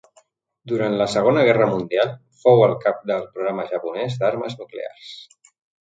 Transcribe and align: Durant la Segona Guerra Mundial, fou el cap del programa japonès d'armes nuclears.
Durant 0.71 0.95
la 1.01 1.05
Segona 1.15 1.43
Guerra 1.49 1.67
Mundial, 1.73 2.15
fou 2.47 2.65
el 2.71 2.75
cap 2.87 3.07
del 3.13 3.31
programa 3.37 3.71
japonès 3.75 4.21
d'armes 4.25 4.61
nuclears. 4.65 5.17